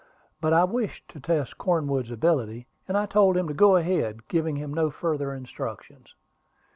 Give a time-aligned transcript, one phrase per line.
[0.41, 4.55] But I wished to test Cornwood's ability, and I told him to go ahead, giving
[4.55, 6.15] him no further instructions.